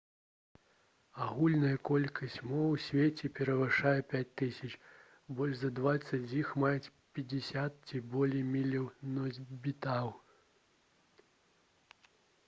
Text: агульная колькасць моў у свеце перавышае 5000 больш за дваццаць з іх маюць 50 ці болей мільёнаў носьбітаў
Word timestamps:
агульная 1.25 1.73
колькасць 1.89 2.37
моў 2.51 2.63
у 2.77 2.79
свеце 2.85 3.29
перавышае 3.39 3.99
5000 4.13 4.79
больш 5.41 5.59
за 5.61 5.71
дваццаць 5.81 6.21
з 6.33 6.41
іх 6.41 6.55
маюць 6.65 6.91
50 7.19 7.77
ці 7.87 8.03
болей 8.17 8.43
мільёнаў 8.57 9.15
носьбітаў 9.21 10.13